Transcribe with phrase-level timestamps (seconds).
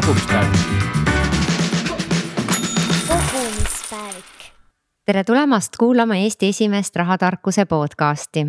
[0.00, 0.46] kogumispäev.
[3.08, 4.24] kogumispäevik.
[5.04, 8.46] tere tulemast kuulama Eesti esimest rahatarkuse podcasti.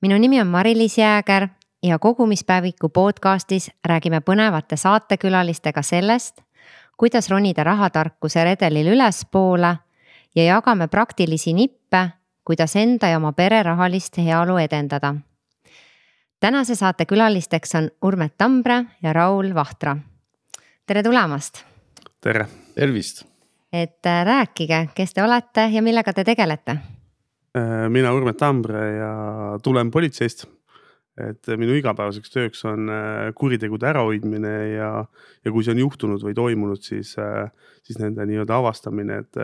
[0.00, 1.48] minu nimi on Mari-Liis Jääger
[1.82, 6.40] ja kogumispäeviku podcastis räägime põnevate saatekülalistega sellest,
[6.96, 9.76] kuidas ronida rahatarkuse redelil ülespoole
[10.34, 12.10] ja jagame praktilisi nippe,
[12.44, 15.14] kuidas enda ja oma pere rahalist heaolu edendada
[16.40, 19.96] tänase saate külalisteks on Urmet Tambre ja Raul Vahtra.
[20.86, 21.64] Tere tulemast.
[22.20, 22.46] tere.
[22.74, 23.24] tervist.
[23.72, 26.76] et äh, rääkige, kes te olete ja millega te tegelete?
[27.56, 29.14] Äh, mina Urmet Tambre ja
[29.62, 30.44] tulen politseist.
[31.16, 34.90] et minu igapäevaseks tööks on äh, kuritegude ärahoidmine ja,
[35.44, 37.14] ja kui see on juhtunud või toimunud, siis,
[37.82, 39.40] siis nende nii-öelda avastamine, et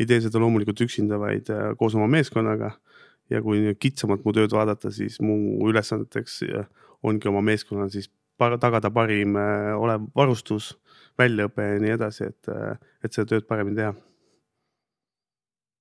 [0.00, 2.72] ei tee seda loomulikult üksinda, vaid koos oma meeskonnaga
[3.30, 5.36] ja kui kitsamalt mu tööd vaadata, siis mu
[5.68, 6.40] ülesandeteks
[7.06, 8.10] ongi oma meeskonnal siis
[8.60, 10.72] tagada parim äh, olev varustus,
[11.20, 13.94] väljaõpe ja nii edasi, et, äh, et seda tööd paremini teha.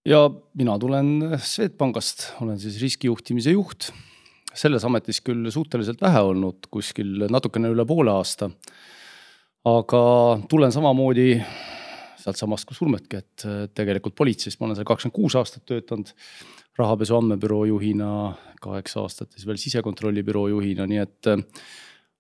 [0.06, 0.22] ja
[0.58, 3.92] mina tulen Swedbankast, olen siis riskijuhtimise juht.
[4.54, 8.50] selles ametis küll suhteliselt vähe olnud, kuskil natukene üle poole aasta.
[9.66, 10.04] aga
[10.50, 11.44] tulen samamoodi
[12.22, 16.12] sealtsamast kus Urmetki, et tegelikult politseis ma olen seal kakskümmend kuus aastat töötanud
[16.78, 21.44] rahapesu andmebüroo juhina, kaheksa aastat siis veel sisekontrolli büroo juhina, nii et äh,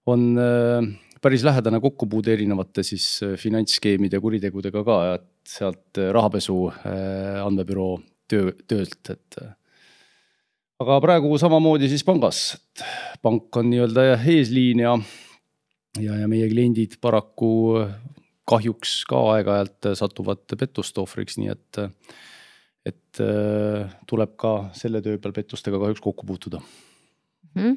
[0.09, 0.87] on äh,
[1.21, 6.57] päris lähedane kokkupuude erinevate siis äh, finantsskeemide ja kuritegudega ka, et sealt rahapesu
[7.45, 7.95] andmebüroo
[8.29, 9.37] töö, töölt, et.
[10.81, 12.85] aga praegu samamoodi siis pangas, et
[13.25, 14.93] pank on nii-öelda eesliin ja,
[15.99, 17.51] ja, ja meie kliendid paraku
[18.51, 21.81] kahjuks ka aeg-ajalt satuvad pettuste ohvriks, nii et
[22.87, 27.61] et äh, tuleb ka selle töö peal pettustega kahjuks kokku puutuda mm.
[27.61, 27.75] -hmm.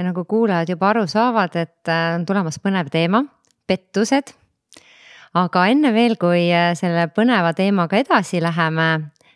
[0.00, 3.20] Ja nagu kuulajad juba aru saavad, et äh, on tulemas põnev teema,
[3.68, 4.32] pettused.
[5.36, 8.88] aga enne veel, kui äh, selle põneva teemaga edasi läheme,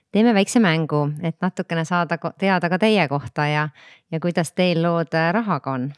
[0.08, 3.68] teeme väikse mängu, et natukene saada teada ka teie kohta ja,
[4.10, 5.92] ja kuidas teil lood rahaga on.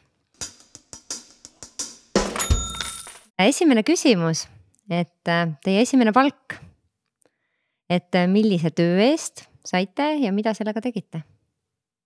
[3.39, 4.47] esimene küsimus,
[4.89, 5.23] et
[5.63, 6.59] teie esimene palk
[7.89, 11.23] et äh, millise töö eest saite ja mida sellega tegite?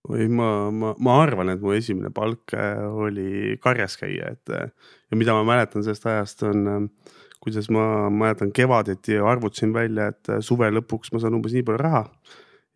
[0.09, 4.71] Oi, ma, ma, ma arvan, et mu esimene palk äh, oli karjas käia, et äh,
[5.11, 6.89] ja mida ma mäletan sellest ajast on,
[7.41, 12.07] kuidas ma mäletan kevadeti arvutasin välja, et suve lõpuks ma saan umbes nii palju raha.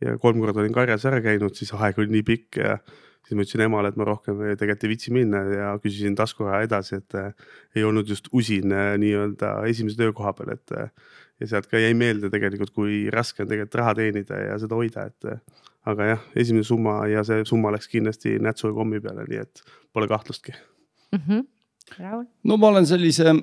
[0.04, 2.78] ja kolm korda olin karjas ära käinud, siis aeg oli nii pikk ja
[3.26, 7.00] siis ma ütlesin emale, et ma rohkem tegelikult ei viitsi minna ja küsisin taskuraha edasi,
[7.00, 7.16] et
[7.78, 10.76] ei olnud just usin nii-öelda esimese töökoha peal, et
[11.42, 15.10] ja sealt ka jäi meelde tegelikult, kui raske on tegelikult raha teenida ja seda hoida,
[15.10, 15.42] et.
[15.86, 19.62] aga jah, esimene summa ja see summa läks kindlasti nätsu ja kommi peale, nii et
[19.94, 21.20] pole kahtlustki mm.
[21.20, 21.44] -hmm.
[22.00, 22.26] Raul?
[22.44, 23.36] no ma olen sellise,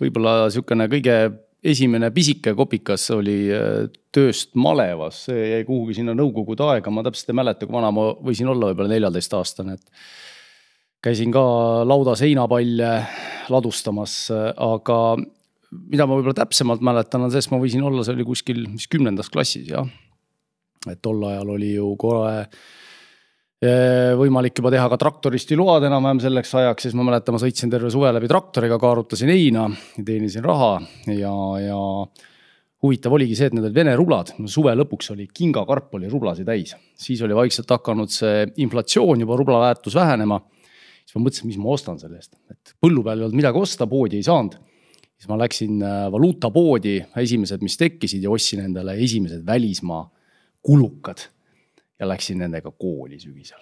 [0.00, 1.16] võib-olla sihukene kõige
[1.64, 7.32] esimene pisike kopikas oli äh, tööst malevas, see jäi kuhugi sinna nõukogude aega, ma täpselt
[7.32, 10.04] ei mäleta, kui vana ma võisin olla, võib-olla neljateistaastane, et.
[11.02, 11.42] käisin ka
[11.84, 12.92] lauda seinapalle
[13.52, 14.98] ladustamas, aga
[15.74, 18.90] mida ma võib-olla täpsemalt mäletan, on see, sest ma võisin olla, see oli kuskil vist
[18.92, 19.86] kümnendas klassis jah.
[20.90, 26.54] et tol ajal oli ju kohe eh, võimalik juba teha ka traktoristi load enam-vähem selleks
[26.60, 30.76] ajaks, siis ma mäletan, ma sõitsin terve suve läbi traktoriga, kaarutasin heina, teenisin raha
[31.08, 31.80] ja, ja
[32.84, 36.76] huvitav oligi see, et need olid vene rublad, suve lõpuks oli kingakarp oli rublasid täis,
[37.00, 40.42] siis oli vaikselt hakanud see inflatsioon juba rubla väärtus vähenema.
[41.04, 43.88] siis ma mõtlesin, mis ma ostan selle eest, et põllu peal ei olnud midagi osta,
[43.88, 44.60] poodi ei saanud
[45.16, 50.10] siis ma läksin äh, valuutapoodi, esimesed, mis tekkisid ja ostsin endale esimesed välismaa
[50.62, 51.30] kulukad.
[52.00, 53.60] ja läksin nendega kooli sügisel.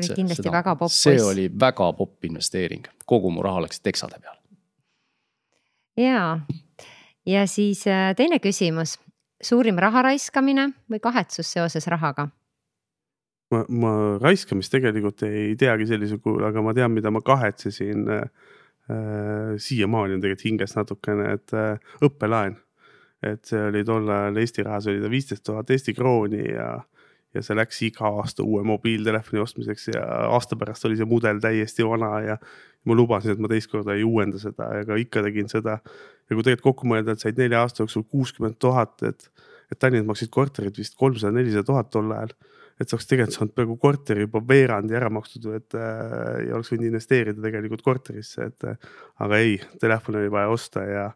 [0.00, 0.92] see oli kindlasti seda, väga popp.
[0.92, 4.38] see oli väga popp investeering, kogu mu raha läks teksade peale.
[5.96, 6.40] ja,
[7.26, 8.98] ja siis äh, teine küsimus,
[9.42, 12.28] suurim raha raiskamine või kahetsus seoses rahaga?
[13.50, 18.28] ma, ma raiskamist tegelikult ei teagi sellisel kujul, aga ma tean, mida ma kahetsesin Äh,
[18.88, 22.58] siiamaani on tegelikult hinges natukene, et äh, õppelaen.
[23.22, 26.80] et see oli tol ajal Eesti rahas oli ta viisteist tuhat Eesti krooni ja,
[27.34, 30.02] ja see läks iga aasta uue mobiiltelefoni ostmiseks ja
[30.34, 32.36] aasta pärast oli see mudel täiesti vana ja
[32.84, 35.78] ma lubasin, et ma teist korda ei uuenda seda, aga ikka tegin seda.
[35.78, 39.30] ja kui tegelikult kokku mõelda, et said nelja aasta jooksul kuuskümmend tuhat, et,
[39.70, 42.34] et Tallinnas maksid korterid vist kolmsada, nelisada tuhat tol ajal
[42.80, 46.72] et sa oleks tegelikult saanud peaaegu korteri juba veerandi ära makstud, et äh, ja oleks
[46.72, 48.92] võinud investeerida tegelikult korterisse, et äh,
[49.24, 51.08] aga ei, telefoni oli vaja osta ja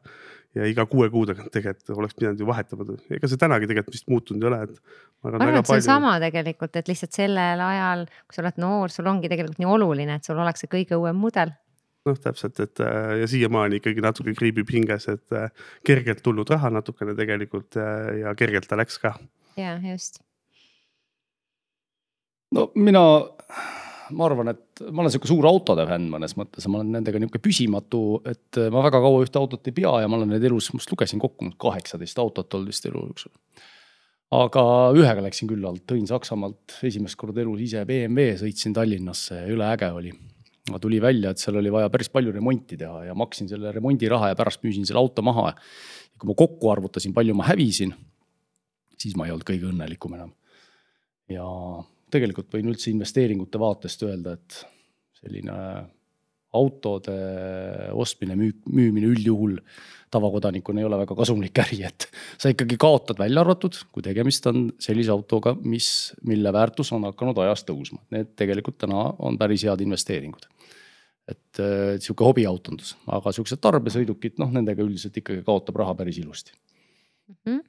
[0.57, 4.09] ja iga kuue kuu tagant tegelikult oleks pidanud ju vahetama, ega see tänagi tegelikult vist
[4.09, 4.79] muutunud ei ole, et.
[5.21, 8.95] ma arvan, et see on sama tegelikult, et lihtsalt sellel ajal, kui sa oled noor,
[8.95, 11.53] sul ongi tegelikult nii oluline, et sul oleks see kõige uuem mudel
[12.07, 15.51] noh, täpselt, et äh, ja siiamaani ikkagi natuke kriibib hinges, et äh,
[15.87, 19.17] kergelt tulnud raha natukene tegelikult äh, ja kergelt ta läks ka.
[19.59, 20.23] ja just.
[22.55, 23.03] No mina,
[24.15, 27.41] ma arvan, et ma olen sihuke suur autode fänn mõnes mõttes ma olen nendega nihuke
[27.43, 30.83] püsimatu, et ma väga kaua ühte autot ei pea ja ma olen neid elus, ma
[30.83, 33.35] just lugesin kokku, kaheksateist autot olnud vist elu jooksul
[34.37, 34.63] aga
[34.97, 39.91] ühega läksin küll alt, tõin Saksamaalt esimest korda elus ise BMW, sõitsin Tallinnasse jõle äge
[39.95, 40.15] oli
[40.67, 44.33] aga tuli välja, et seal oli vaja päris palju remonti teha ja maksin selle remondiraha
[44.33, 45.53] ja pärast müüsin selle auto maha.
[46.19, 47.93] kui ma kokku arvutasin, palju ma hävisin,
[48.97, 50.33] siis ma ei olnud kõige õnnelikum enam.
[51.29, 51.45] ja
[52.13, 54.63] tegelikult võin üldse investeeringute vaatest öelda, et
[55.21, 55.57] selline
[56.57, 57.17] autode
[57.93, 59.59] ostmine, müük, müümine üldjuhul
[60.15, 62.07] tavakodanikuna ei ole väga kasumlik äri, et
[62.39, 65.89] sa ikkagi kaotad, välja arvatud, kui tegemist on sellise autoga, mis,
[66.25, 68.01] mille väärtus on hakanud ajas tõusma.
[68.15, 70.47] Need tegelikult täna on päris head investeeringud
[71.27, 76.55] et äh, sihuke hobiautondus, aga siuksed tarbesõidukid, noh, nendega üldiselt ikkagi kaotab raha päris ilusti
[76.55, 77.37] mm.
[77.47, 77.61] -hmm.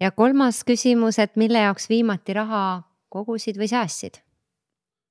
[0.00, 2.62] ja kolmas küsimus, et mille jaoks viimati raha
[3.16, 4.22] kogusid või säästsid?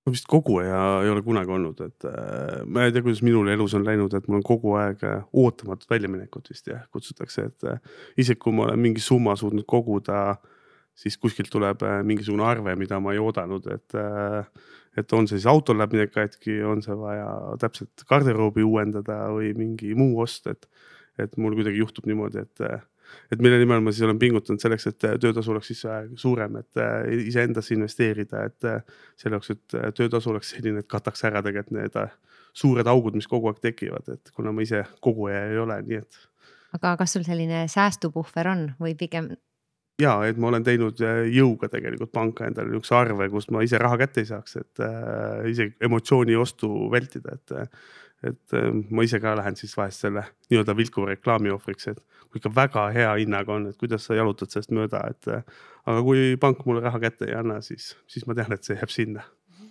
[0.06, 3.74] ma vist koguja ei ole kunagi olnud, et äh, ma ei tea, kuidas minul elus
[3.78, 7.80] on läinud, et mul on kogu aeg äh, ootamatut väljaminekut vist jah, kutsutakse, et äh,
[8.22, 10.36] isegi kui ma olen mingi summa suutnud koguda,
[10.96, 14.46] siis kuskilt tuleb äh, mingisugune arve, mida ma ei oodanud, et äh,
[14.96, 17.28] et on see siis autol läheb midagi katki, on see vaja
[17.60, 20.70] täpselt garderoobi uuendada või mingi muu ost, et,
[21.20, 22.64] et mul kuidagi juhtub niimoodi, et,
[23.32, 25.84] et mille nimel ma siis olen pingutanud selleks, et töötasu oleks siis
[26.22, 26.82] suurem, et
[27.26, 28.70] iseendasse investeerida, et
[29.22, 32.00] selle jaoks, et töötasu oleks selline, et kataks ära tegelikult need
[32.56, 36.22] suured augud, mis kogu aeg tekivad, et kuna ma ise koguja ei ole, nii et.
[36.78, 39.34] aga kas sul selline säästupuhver on või pigem
[40.02, 43.80] ja et ma olen teinud äh, jõuga tegelikult panka endale niisuguse arve, kust ma ise
[43.82, 47.56] raha kätte ei saaks, et äh, isegi emotsiooni ostu vältida, et.
[48.26, 52.00] et äh, ma ise ka lähen siis vahest selle nii-öelda vilkuva reklaami ohvriks, et
[52.32, 55.44] kui ikka väga hea hinnaga on, et kuidas sa jalutad sellest mööda, et äh,.
[55.86, 58.94] aga kui pank mulle raha kätte ei anna, siis, siis ma tean, et see jääb
[58.94, 59.28] sinna.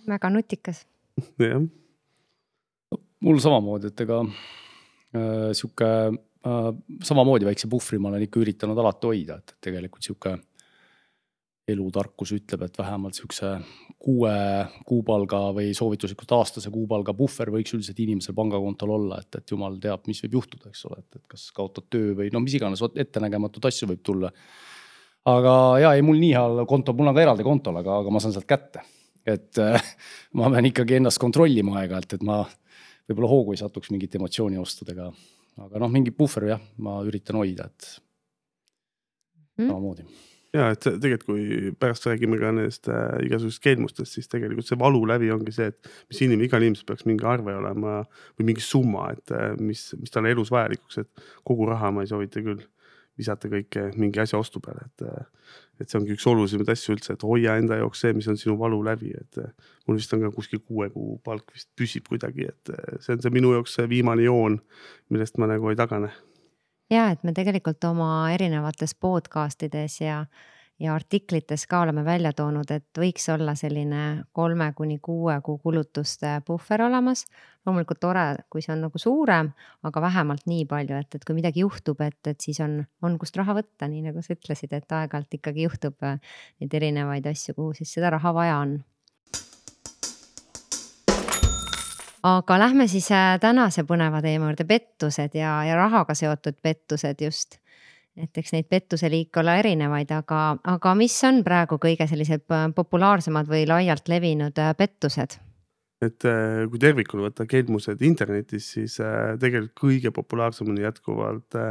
[0.07, 0.85] väga nutikas
[1.41, 1.65] jah.
[3.19, 6.13] mul samamoodi, et ega äh, sihuke Äh,
[6.45, 10.35] samamoodi väikse puhvri ma olen ikka üritanud alati hoida, et tegelikult sihuke
[11.65, 13.55] elutarkus ütleb, et vähemalt sihukese
[14.01, 14.33] kuue
[14.85, 20.03] kuupalga või soovituslikult aastase kuupalga puhver võiks üldiselt inimesel pangakontol olla, et, et jumal teab,
[20.09, 23.65] mis võib juhtuda, eks ole, et, et kas kaotad töö või no mis iganes ettenägematuid
[23.71, 24.29] asju võib tulla.
[25.31, 28.21] aga ja ei, mul nii hea konto, mul on ka eraldi kontol, aga, aga ma
[28.21, 28.85] saan sealt kätte.
[29.25, 29.81] et äh,
[30.37, 32.43] ma pean ikkagi ennast kontrollima aeg-ajalt, et ma
[33.09, 35.09] võib-olla hoogu ei satuks mingite emotsiooniostudega
[35.63, 37.91] aga noh, mingi puhver jah, ma üritan hoida, et
[39.59, 39.67] mm.
[39.67, 40.07] samamoodi
[40.55, 45.01] ja et tegelikult, kui pärast räägime ka nendest äh, igasugustest kelmustest, siis tegelikult see valu
[45.09, 47.97] läbi ongi see, et mis inimene, igal inimesel peaks mingi arve olema
[48.37, 52.11] või mingi summa, et äh, mis, mis talle elus vajalikuks, et kogu raha ma ei
[52.11, 52.63] soovita küll
[53.19, 57.15] visata kõike mingi asja ostu peale, et äh, et see ongi üks olulisemaid asju üldse,
[57.15, 59.51] et hoia enda jaoks see, mis on sinu valu läbi, et eh,
[59.87, 63.23] mul vist on ka kuskil kuue kuu palk vist püsib kuidagi, et eh, see on
[63.23, 64.59] see minu jaoks see viimane joon,
[65.13, 66.11] millest ma nagu ei tagane.
[66.93, 70.25] ja et me tegelikult oma erinevates podcast ides ja
[70.79, 76.41] ja artiklites ka oleme välja toonud, et võiks olla selline kolme kuni kuue kuu kulutuste
[76.45, 77.25] puhver olemas.
[77.65, 79.47] loomulikult tore, kui see on nagu suurem,
[79.83, 83.37] aga vähemalt nii palju, et, et kui midagi juhtub, et, et siis on, on kust
[83.37, 86.19] raha võtta, nii nagu sa ütlesid, et aeg-ajalt ikkagi juhtub äh,
[86.61, 88.77] neid erinevaid asju, kuhu siis seda raha vaja on
[92.25, 97.59] aga lähme siis äh, tänase põneva teema juurde, pettused ja, ja rahaga seotud pettused just
[98.15, 100.41] et eks neid pettuse liike ole erinevaid, aga,
[100.75, 102.45] aga mis on praegu kõige sellised
[102.75, 105.39] populaarsemad või laialt levinud äh, pettused?
[106.05, 111.61] et äh, kui tervikuna võtta kelmused internetis, siis äh, tegelikult kõige populaarsem on jätkuvalt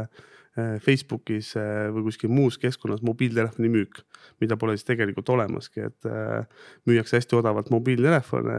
[0.55, 1.49] Facebookis
[1.91, 3.97] või kuskil muus keskkonnas mobiiltelefoni müük,
[4.39, 6.07] mida pole siis tegelikult olemaski, et
[6.87, 8.55] müüakse hästi odavalt mobiiltelefone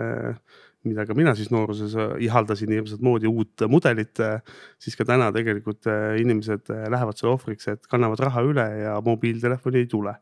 [0.87, 4.40] mida ka mina siis nooruses äh, ihaldasin hirmsat moodi uut mudelit, äh,
[4.83, 9.85] siis ka täna tegelikult äh, inimesed lähevad selle ohvriks, et kannavad raha üle ja mobiiltelefoni
[9.85, 10.16] ei tule.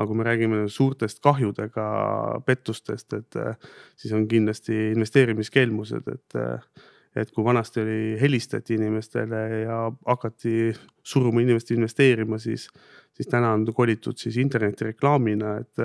[0.00, 1.86] aga kui me räägime suurtest kahjudega
[2.46, 3.36] pettustest, et
[4.00, 6.38] siis on kindlasti investeerimiskelmused, et
[7.20, 10.70] et kui vanasti oli, helistati inimestele ja hakati
[11.02, 12.68] suruma inimest investeerima, siis,
[13.12, 15.84] siis täna on kolitud siis internetireklaamina, et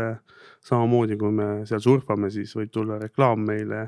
[0.64, 3.88] samamoodi kui me seal surfame, siis võib tulla reklaam meile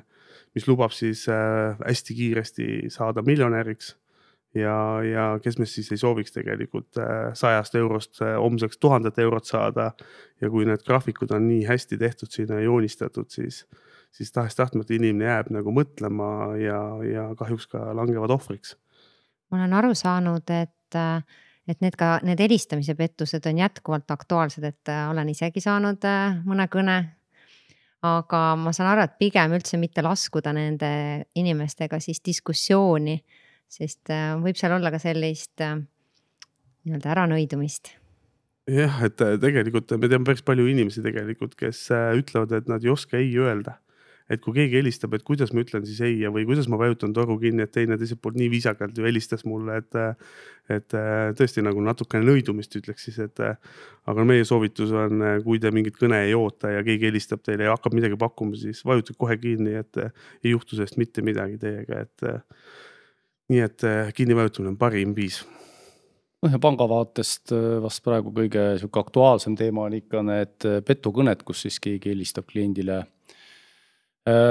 [0.57, 3.95] mis lubab siis äh, hästi kiiresti saada miljonäriks.
[4.55, 9.45] ja, ja kes meist siis ei sooviks tegelikult äh, sajast eurost äh, homseks tuhandet eurot
[9.45, 9.91] saada.
[10.41, 13.65] ja kui need graafikud on nii hästi tehtud, sinna joonistatud, siis,
[14.11, 16.29] siis tahes-tahtmata inimene jääb nagu mõtlema
[16.61, 18.77] ja, ja kahjuks ka langevad ohvriks.
[19.51, 21.01] ma olen aru saanud, et,
[21.67, 26.09] et need ka need helistamise pettused on jätkuvalt aktuaalsed, et olen isegi saanud
[26.45, 26.97] mõne kõne
[28.05, 30.89] aga ma saan aru, et pigem üldse mitte laskuda nende
[31.39, 33.17] inimestega siis diskussiooni,
[33.67, 35.79] sest äh, võib seal olla ka sellist äh,
[36.85, 37.95] nii-öelda äranõidumist.
[38.69, 42.93] Jah, et äh, tegelikult me teame päris palju inimesi tegelikult, kes ütlevad, et nad ei
[42.93, 43.79] oska ei öelda
[44.29, 47.13] et kui keegi helistab, et kuidas ma ütlen siis ei ja, või kuidas ma vajutan
[47.15, 49.99] toru kinni, et teine teiselt poolt nii viisakalt ju helistas mulle, et.
[50.67, 50.95] et
[51.39, 56.19] tõesti nagu natukene nõidumist ütleks siis, et aga meie soovitus on, kui te mingit kõne
[56.25, 60.01] ei oota ja keegi helistab teile ja hakkab midagi pakkuma, siis vajutage kohe kinni, et
[60.43, 62.27] ei juhtu sellest mitte midagi teiega, et.
[63.47, 65.45] nii et kinnivajutamine on parim viis
[66.43, 71.63] noh ja panga vaatest vast praegu kõige sihuke aktuaalsem teema on ikka need petukõned, kus
[71.63, 73.16] siis keegi helistab kliendile Äh,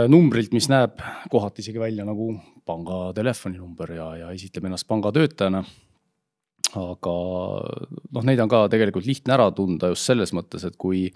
[0.09, 2.30] numbrilt, mis näeb kohati isegi välja nagu
[2.64, 5.61] panga telefoninumber ja, ja esitleb ennast pangatöötajana.
[6.76, 7.12] aga
[8.12, 11.11] noh, neid on ka tegelikult lihtne ära tunda just selles mõttes, et kui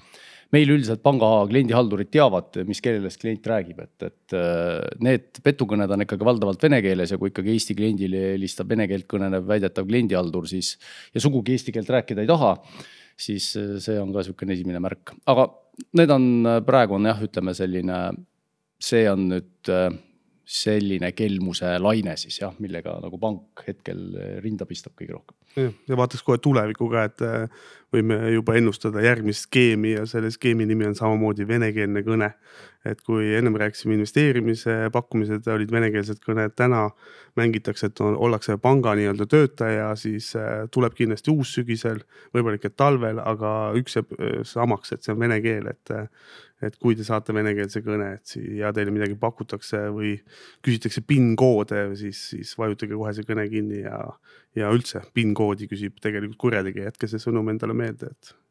[0.55, 6.05] meil üldiselt panga kliendihaldurid teavad, mis keeles klient räägib, et, et äh, need petukõned on
[6.05, 10.49] ikkagi valdavalt vene keeles ja kui ikkagi Eesti kliendile helistab vene keelt kõnelev väidetav kliendihaldur,
[10.51, 10.75] siis
[11.15, 12.57] ja sugugi eesti keelt rääkida ei taha,
[13.21, 15.47] siis äh, see on ka niisugune esimene märk, aga
[15.99, 16.27] need on
[16.67, 18.03] praegu on jah, ütleme selline
[18.81, 19.91] see on nüüd äh,
[20.51, 25.37] selline kelmuse laine siis jah, millega nagu pank hetkel äh, rinda pistab kõige rohkem.
[25.89, 30.67] ja vaataks kohe tulevikku ka, et äh, võime juba ennustada järgmist skeemi ja selle skeemi
[30.67, 32.33] nimi on samamoodi venekeelne kõne.
[32.85, 36.87] Et kui ennem rääkisime investeerimise pakkumised olid venekeelsed kõned, täna
[37.37, 40.33] mängitakse, et on, ollakse panga nii-öelda töötaja, siis
[40.73, 42.01] tuleb kindlasti uus sügisel,
[42.37, 44.15] võimalik, et talvel, aga üks jääb
[44.49, 45.97] samaks, et see on vene keel, et
[46.61, 50.13] et kui te saate venekeelse kõne, et ja teile midagi pakutakse või
[50.65, 54.03] küsitakse PIN koode, siis, siis vajutage kohe see kõne kinni ja,
[54.59, 58.50] ja üldse PIN koodi küsib tegelikult kurjategija, jätke see sõnum endale meelde, et äh,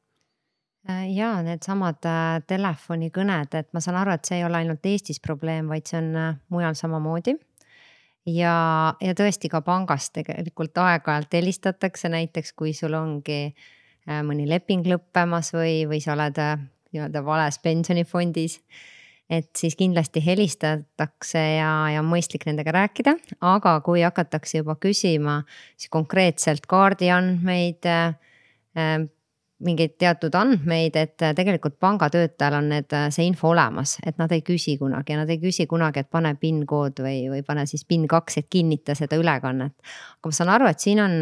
[0.88, 5.68] ja needsamad äh, telefonikõned, et ma saan aru, et see ei ole ainult Eestis probleem,
[5.72, 7.36] vaid see on äh, mujal samamoodi.
[8.30, 8.54] ja,
[9.02, 13.54] ja tõesti ka pangas tegelikult aeg-ajalt helistatakse näiteks, kui sul ongi
[14.26, 16.38] mõni leping lõppemas või, või sa oled
[16.94, 18.60] nii-öelda vales pensionifondis.
[19.30, 23.14] et siis kindlasti helistatakse ja, ja on mõistlik nendega rääkida,
[23.46, 25.44] aga kui hakatakse juba küsima
[25.78, 28.16] siis konkreetselt kaardiandmeid äh,
[29.66, 34.78] mingeid teatud andmeid, et tegelikult pangatöötajal on need, see info olemas, et nad ei küsi
[34.80, 38.08] kunagi ja nad ei küsi kunagi, et pane PIN kood või, või pane siis PIN
[38.10, 39.76] kaks, et kinnita seda ülekannet.
[40.20, 41.18] aga ma saan aru, et siin on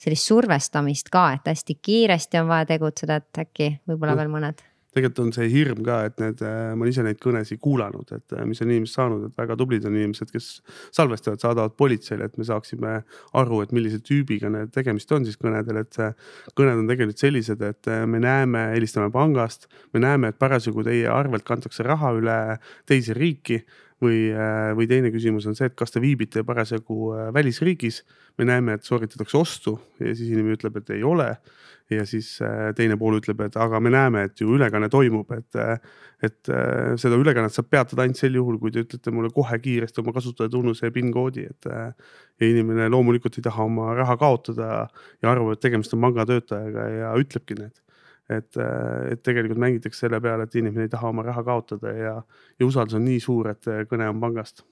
[0.00, 4.64] sellist survestamist ka, et hästi kiiresti on vaja tegutseda, et äkki võib-olla veel mõned
[4.94, 8.36] tegelikult on see hirm ka, et need, äh, ma olen ise neid kõnesid kuulanud, et
[8.36, 10.48] äh, mis on inimesed saanud, et väga tublid on inimesed, kes
[10.94, 12.96] salvestavad, saadavad politseile, et me saaksime
[13.40, 16.00] aru, et millise tüübiga need tegemist on siis kõnedel, et
[16.58, 21.08] kõned on tegelikult sellised, et äh, me näeme, helistame pangast, me näeme, et parasjagu teie
[21.10, 22.38] arvelt kantakse raha üle
[22.88, 23.62] teise riiki
[24.04, 24.18] või,
[24.78, 28.04] või teine küsimus on see, et kas te viibite parasjagu välisriigis.
[28.38, 31.30] me näeme, et sooritatakse ostu ja siis inimene ütleb, et ei ole
[31.90, 35.58] ja siis äh, teine pool ütleb, et aga me näeme, et ju ülekanne toimub, et,
[35.60, 35.76] äh,
[36.24, 40.00] et äh, seda ülekannet saab peatada ainult sel juhul, kui te ütlete mulle kohe kiiresti
[40.00, 41.70] oma kasutajatunnuse ja PIN koodi, et.
[42.40, 44.68] ja inimene loomulikult ei taha oma raha kaotada
[45.22, 47.76] ja arvab, et tegemist on pangatöötajaga ja ütlebki need
[48.30, 48.60] et,
[49.10, 52.14] et tegelikult mängitakse selle peale, et inimene ei taha oma raha kaotada ja,
[52.58, 54.64] ja usaldus on nii suur, et kõne on pangast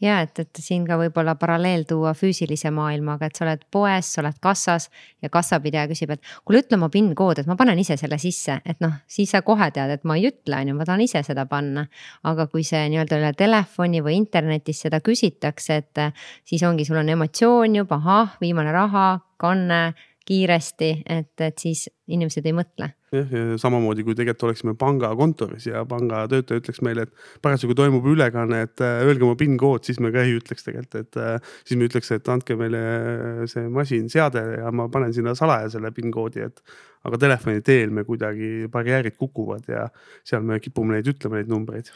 [0.00, 4.22] ja et, et siin ka võib-olla paralleel tuua füüsilise maailmaga, et sa oled poes, sa
[4.22, 4.88] oled kassas
[5.22, 8.60] ja kassapidaja küsib, et kuule, ütle oma PIN kood, et ma panen ise selle sisse,
[8.64, 11.22] et noh, siis sa kohe tead, et ma ei ütle, on ju, ma tahan ise
[11.26, 11.88] seda panna.
[12.28, 16.02] aga kui see nii-öelda üle telefoni või internetis seda küsitakse, et
[16.48, 19.82] siis ongi, sul on emotsioon juba, ahah, viimane raha, kanne
[20.28, 22.90] kiiresti, et, et siis inimesed ei mõtle.
[23.14, 28.60] jah, ja samamoodi kui tegelikult oleksime pangakontoris ja pangatöötaja ütleks meile, et parasjagu toimub ülekanne,
[28.66, 31.80] et äh, öelge oma PIN kood, siis me ka ei ütleks tegelikult, et äh, siis
[31.80, 35.92] me ütleks, et andke meile äh, see masin, seade ja ma panen sinna salaja selle
[35.96, 36.62] PIN koodi, et.
[37.08, 39.86] aga telefoni teel me kuidagi barjäärid kukuvad ja
[40.26, 41.92] seal me kipume neid ütlema, neid numbreid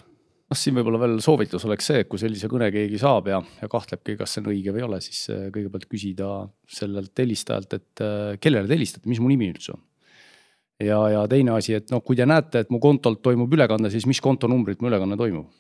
[0.52, 3.70] noh, siin võib-olla veel soovitus oleks see, et kui sellise kõne keegi saab ja, ja
[3.72, 6.28] kahtlebki, kas see on õige või ei ole, siis äh, kõigepealt küsida
[6.70, 9.82] sellelt helistajalt, et äh, kellele te helistate, mis mu nimi üldse on.
[10.82, 14.06] ja, ja teine asi, et noh, kui te näete, et mu kontolt toimub ülekanne, siis
[14.10, 15.50] mis kontonumbrit mu ülekanne toimub?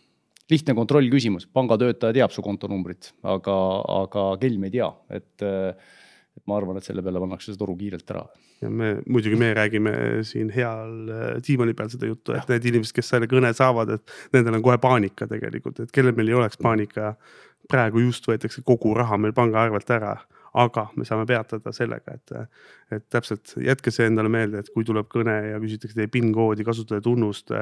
[0.52, 3.54] lihtne kontrollküsimus, pangatöötaja teab su kontonumbrit, aga,
[4.02, 6.00] aga kelm ei tea, et, äh,
[6.36, 8.26] et ma arvan, et selle peale pannakse see toru kiirelt ära
[8.62, 9.92] ja me muidugi me räägime
[10.26, 14.36] siin heal äh, diivani peal seda juttu, et need inimesed, kes selle kõne saavad, et
[14.36, 17.14] nendel on kohe paanika tegelikult, et kellel meil ei oleks paanika.
[17.70, 20.16] praegu just võetakse kogu raha meil pangaarvelt ära,
[20.58, 22.32] aga me saame peatada sellega, et,
[22.90, 26.66] et täpselt jätke see endale meelde, et kui tuleb kõne ja küsitakse teie PIN koodi,
[26.66, 27.54] kasutajatunnust.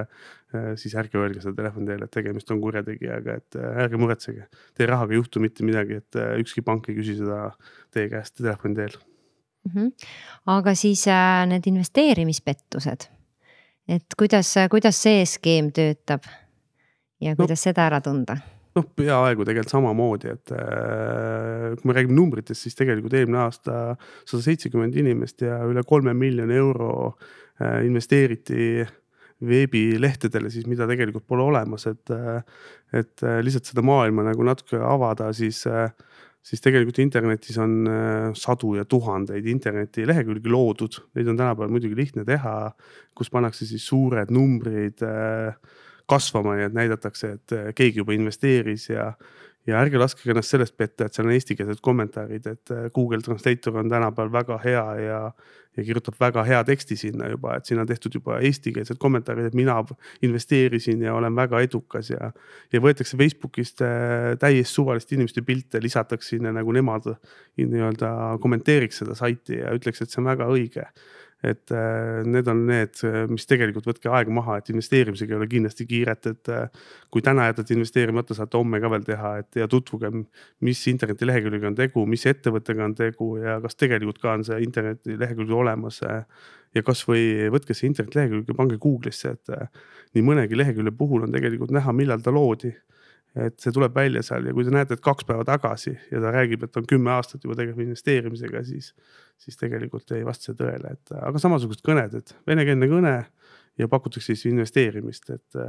[0.81, 5.15] siis ärge öelge seda telefoni teel, et tegemist on kurjategijaga, et ärge muretsege, teie rahaga
[5.15, 7.53] ei juhtu mitte midagi, et ükski pank ei küsi seda
[7.93, 8.99] teie käest telefoni teel
[9.65, 9.73] mm.
[9.75, 9.91] -hmm.
[10.47, 13.09] aga siis äh, need investeerimispettused,
[13.89, 16.25] et kuidas, kuidas see skeem töötab
[17.21, 18.37] ja kuidas no, seda ära tunda?
[18.75, 24.43] noh, peaaegu tegelikult samamoodi, et äh, kui me räägime numbritest, siis tegelikult eelmine aasta sada
[24.43, 26.91] seitsekümmend inimest ja üle kolme miljoni euro
[27.61, 28.87] äh, investeeriti
[29.47, 32.43] veebilehtedele siis, mida tegelikult pole olemas, et, äh,
[32.93, 35.89] et äh, lihtsalt seda maailma nagu natuke avada, siis äh,
[36.43, 42.25] siis tegelikult internetis on äh, sadu ja tuhandeid internetilehekülgi loodud, neid on tänapäeval muidugi lihtne
[42.29, 42.55] teha,
[43.17, 45.55] kus pannakse siis suured numbrid äh,
[46.11, 49.13] kasvama, et näidatakse, et äh, keegi juba investeeris ja
[49.69, 53.91] ja ärge laske ennast sellest petta, et seal on eestikeelsed kommentaarid, et Google Translator on
[53.93, 55.23] tänapäeval väga hea ja
[55.77, 59.57] ja kirjutab väga hea teksti sinna juba, et siin on tehtud juba eestikeelsed kommentaarid, et
[59.59, 59.77] mina
[60.27, 62.33] investeerisin ja olen väga edukas ja.
[62.73, 67.07] ja võetakse Facebookist äh, täiesti suvaliste inimeste pilte, lisatakse sinna nagu nemad
[67.61, 68.13] nii-öelda
[68.43, 70.89] kommenteeriks seda saiti ja ütleks, et see on väga õige
[71.43, 73.01] et äh, need on need,
[73.33, 76.83] mis tegelikult võtke aeg maha, et investeerimisega ei ole kindlasti kiiret, et äh,
[77.13, 80.13] kui täna jätate investeerimata, saate homme ka veel teha, et ja tutvuge,
[80.67, 85.57] mis internetileheküljega on tegu, mis ettevõttega on tegu ja kas tegelikult ka on see internetilehekülg
[85.57, 86.03] olemas.
[86.75, 89.67] ja kasvõi võtke see internetilehekülg ja pange Google'isse, et äh,
[90.15, 92.75] nii mõnegi lehekülje puhul on tegelikult näha, millal ta loodi
[93.39, 96.33] et see tuleb välja seal ja kui te näete, et kaks päeva tagasi ja ta
[96.35, 98.91] räägib, et on kümme aastat juba tegeleb investeerimisega, siis,
[99.39, 103.15] siis tegelikult ei vasta see tõele, et aga samasugused kõned, et venekeelne kõne
[103.79, 105.61] ja pakutakse siis investeerimist, et.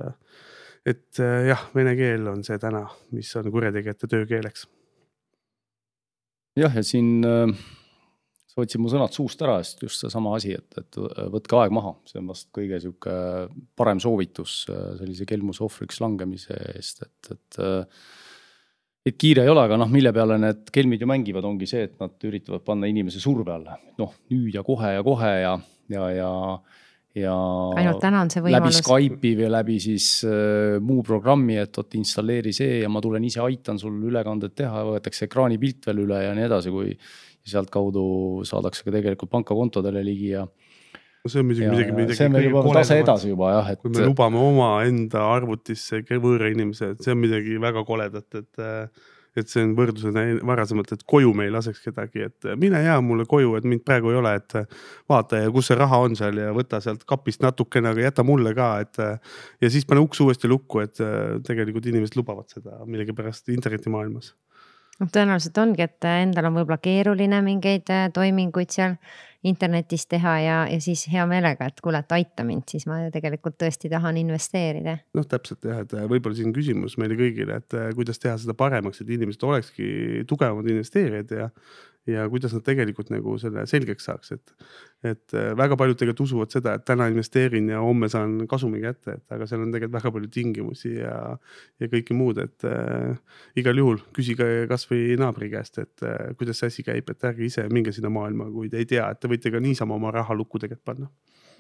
[0.86, 4.65] et jah, vene keel on see täna, mis on kurjategijate töökeeleks.
[6.58, 7.54] jah, ja siin äh
[8.52, 11.00] sa võtsid mu sõnad suust ära, sest just seesama asi, et, et
[11.32, 13.14] võtke aeg maha, see on vast kõige sihuke
[13.80, 17.64] parem soovitus äh, sellise kelmuse ohvriks langemise eest, et, et.
[17.64, 18.04] Äh,
[19.02, 21.96] et kiire ei ole, aga noh, mille peale need kelmid ju mängivad, ongi see, et
[21.98, 25.56] nad üritavad panna inimese surve alla, noh nüüd ja kohe ja kohe ja,
[25.90, 26.28] ja, ja
[27.18, 27.34] ja.
[27.82, 28.78] ainult täna on see võimalus.
[28.78, 33.26] läbi Skype'i või läbi siis äh, muu programmi, et vot installeeri see ja ma tulen
[33.28, 36.94] ise aitan sul ülekandet teha, võetakse ekraanipilt veel üle ja nii edasi, kui
[37.45, 38.06] ja sealtkaudu
[38.47, 42.17] saadakse ka tegelikult pangakontodele ligi ja no see on muidugi midagi, midagi.
[42.17, 43.82] see on meil juba tase edasi juba jah, et.
[43.82, 49.01] kui me lubame omaenda arvutisse võõra inimese, et see on midagi väga koledat, et.
[49.39, 53.23] et see on võrdlusena varasemalt, et koju me ei laseks kedagi, et mine ja mulle
[53.32, 54.58] koju, et mind praegu ei ole, et.
[55.10, 58.51] vaata ja kus see raha on seal ja võta sealt kapist natukene, aga jäta mulle
[58.58, 58.99] ka, et.
[59.62, 60.99] ja siis pane uks uuesti lukku, et
[61.47, 64.34] tegelikult inimesed lubavad seda millegipärast internetimaailmas
[65.02, 68.98] noh, tõenäoliselt ongi, et endal on võib-olla keeruline mingeid äh, toiminguid seal
[69.48, 73.58] internetis teha ja, ja siis hea meelega, et kuule, et aita mind, siis ma tegelikult
[73.62, 75.00] tõesti tahan investeerida.
[75.18, 78.56] noh, täpselt jah, et äh, võib-olla siin küsimus meile kõigile, et äh, kuidas teha seda
[78.58, 79.88] paremaks, et inimesed olekski
[80.30, 81.50] tugevamad investeerijad ja
[82.12, 84.54] ja kuidas nad tegelikult nagu selle selgeks saaks, et.
[85.12, 89.17] et äh, väga paljud tegelikult usuvad seda, et täna investeerin ja homme saan kasumi kätte,
[89.17, 91.15] et aga seal on tegelikult väga palju tingimusi ja.
[91.82, 93.17] ja kõike muud, et äh,
[93.60, 97.67] igal juhul küsige kasvõi naabri käest, et äh, kuidas see asi käib, et ärge ise
[97.74, 100.62] minge sinna maailma, kui te ei tea, et te võite ka niisama oma raha lukku
[100.62, 101.12] tegelikult panna.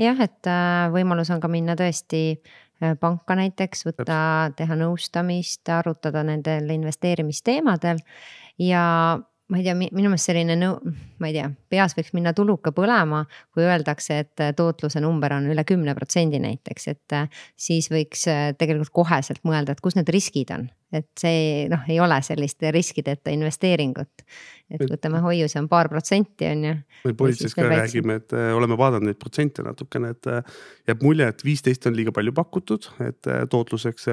[0.01, 2.61] jah, et äh, võimalus on ka minna tõesti äh,
[2.99, 4.19] panka näiteks, võtta,
[4.57, 8.01] teha nõustamist, arutada nendel investeerimisteemadel
[8.61, 8.85] ja
[9.51, 13.25] ma ei tea, minu meelest selline nõu-, ma ei tea, peas võiks minna tuluka põlema,
[13.51, 18.23] kui öeldakse, et äh, tootluse number on üle kümne protsendi näiteks, et äh, siis võiks
[18.31, 20.69] äh, tegelikult koheselt mõelda, et kus need riskid on.
[20.91, 24.23] et see noh, ei ole sellist riskideta investeeringut.
[24.71, 26.75] et võtame hoiuse on paar protsenti, on ju.
[27.05, 30.31] me politseis ka räägime, et oleme vaadanud neid protsente natukene, et
[30.87, 34.07] jääb mulje, et viisteist on liiga palju pakutud, et tootluseks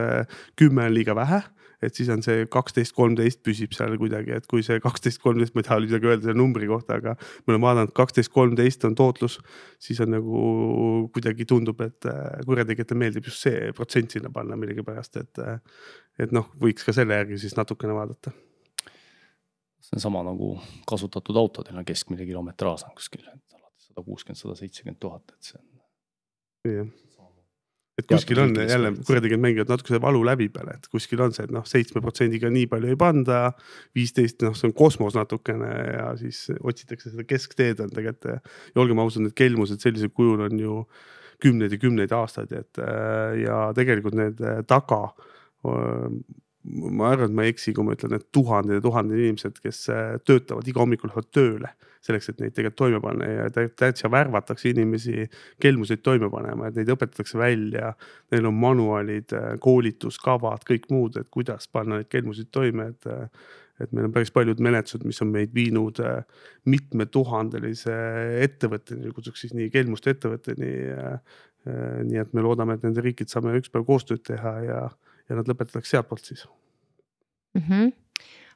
[0.59, 1.43] kümme on liiga vähe
[1.83, 5.63] et siis on see kaksteist, kolmteist püsib seal kuidagi, et kui see kaksteist, kolmteist, ma
[5.63, 9.39] ei taha midagi öelda selle numbri kohta, aga me oleme vaadanud, kaksteist, kolmteist on tootlus,
[9.83, 10.43] siis on nagu
[11.15, 15.59] kuidagi tundub, et äh, kurjategijatele meeldib just see protsent sinna panna millegipärast, et, äh,
[16.19, 18.35] et noh, võiks ka selle järgi siis natukene vaadata
[19.89, 20.57] see on sama nagu
[20.89, 25.61] kasutatud autodel on keskmine kilometraaž on kuskil alates sada kuuskümmend, sada seitsekümmend tuhat, et see
[25.63, 25.69] on.
[26.75, 27.08] jah
[27.99, 31.49] et kuskil on jälle kurjategijad mängivad natuke see valu läbi peale, et kuskil on see,
[31.49, 33.41] et noh, seitsme protsendiga nii palju ei panda.
[33.97, 38.43] viisteist, noh, see on kosmos natukene ja siis otsitakse seda keskteed on tegelikult.
[38.75, 40.83] ja olgem ausad, need kelmused sellisel kujul on ju
[41.43, 42.81] kümneid ja kümneid aastaid, et
[43.45, 45.03] ja tegelikult need taga
[46.69, 49.85] ma arvan, et ma ei eksi, kui ma ütlen, et tuhanded ja tuhanded inimesed, kes
[49.93, 51.73] äh, töötavad iga hommikul tööle
[52.05, 55.27] selleks, et neid tegelikult toime panna ja täitsa värvatakse inimesi
[55.61, 57.93] kelmuseid toime panema, et neid õpetatakse välja.
[58.33, 63.27] Neil on manuaalid, äh, koolituskavad, kõik muud, et kuidas panna neid kelmuseid toime, et äh,
[63.79, 66.01] et meil on päris paljud menetlused, mis on meid viinud
[66.67, 67.93] mitmetuhandelise
[68.43, 70.73] ettevõtteni, kutsuks siis nii kelmuste ettevõtteni.
[72.09, 74.81] nii et me loodame, et nende riikid saame ükspäev koostööd teha ja
[75.29, 76.47] ja nad lõpetatakse sealtpoolt siis
[77.55, 77.63] mm.
[77.63, 77.93] -hmm.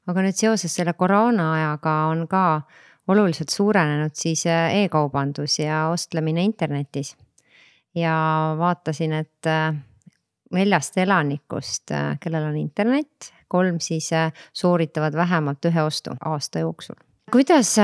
[0.06, 2.44] aga nüüd seoses selle koroona ajaga on ka
[3.08, 7.16] oluliselt suurenenud siis äh, e-kaubandus ja ostlemine internetis.
[7.94, 8.14] ja
[8.58, 9.74] vaatasin, et äh,
[10.52, 14.10] neljast elanikust, äh, kellel on internet, kolm siis
[14.52, 16.96] sooritavad vähemalt ühe ostu aasta jooksul
[17.32, 17.76] kuidas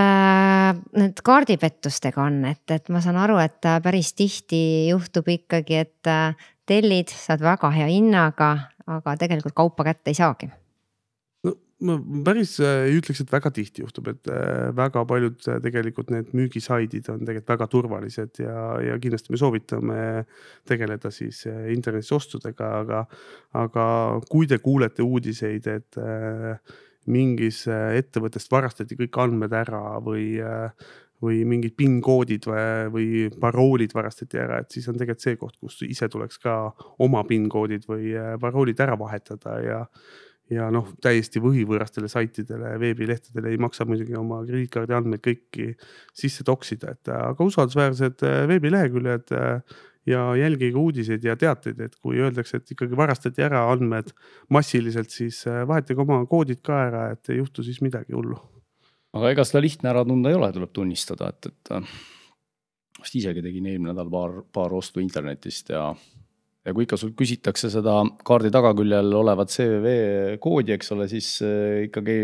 [0.96, 6.10] need kaardipettustega on, et, et ma saan aru, et päris tihti juhtub ikkagi, et
[6.68, 8.50] tellid, saad väga hea hinnaga,
[8.88, 10.50] aga tegelikult kaupa kätte ei saagi.
[11.44, 11.94] No ma
[12.26, 16.32] päris äh, ei ütleks, et väga tihti juhtub, et äh, väga paljud äh, tegelikult need
[16.34, 20.00] müügisaidid on tegelikult väga turvalised ja, ja kindlasti me soovitame
[20.68, 23.04] tegeleda siis internetis ostudega, aga,
[23.62, 23.86] aga
[24.30, 26.00] kui te kuulete uudiseid, et
[27.08, 30.34] mingis ettevõttest varastati kõik andmed ära või
[31.24, 32.62] või mingid PIN koodid või,
[32.94, 33.08] või
[33.40, 36.54] paroolid varastati ära, et siis on tegelikult see koht, kus ise tuleks ka
[37.04, 39.80] oma PIN koodid või äh, paroolid ära vahetada ja.
[40.52, 45.72] ja noh, täiesti võhivõõrastele saitidele, veebilehtedele ei maksa muidugi oma krediitkaardi andmeid kõiki
[46.16, 52.22] sisse toksida, et aga usaldusväärsed äh, veebileheküljed äh, ja jälgige uudiseid ja teateid, et kui
[52.22, 54.14] öeldakse, et ikkagi varastati ära andmed
[54.54, 58.38] massiliselt, siis vahetage oma koodid ka ära, et ei juhtu siis midagi hullu
[59.16, 63.68] aga ega seda lihtne ära tunda ei ole, tuleb tunnistada, et, et vist isegi tegin
[63.70, 65.90] eelmine nädal paar, paar ostu internetist ja
[66.68, 71.86] ja kui ikka sul küsitakse seda kaardi tagaküljel olevat CVV koodi, eks ole, siis äh,
[71.86, 72.18] ikkagi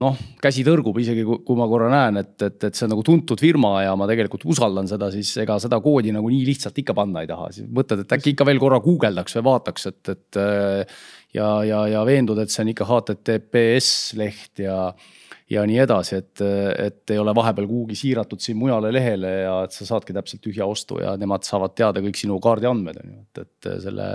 [0.00, 3.40] noh, käsi tõrgub isegi, kui ma korra näen, et, et, et see on nagu tuntud
[3.40, 7.24] firma ja ma tegelikult usaldan seda, siis ega seda koodi nagu nii lihtsalt ikka panna
[7.24, 11.00] ei taha, siis mõtled, et äkki ikka veel korra guugeldaks või vaataks, et, et äh,
[11.36, 14.78] ja, ja, ja veendud, et see on ikka HTTPS leht ja
[15.50, 16.42] ja nii edasi, et,
[16.78, 20.68] et ei ole vahepeal kuhugi siiratud siin mujale lehele ja et sa saadki täpselt tühja
[20.70, 24.08] ostu ja nemad saavad teada kõik sinu kaardiandmed on ju, et, et selle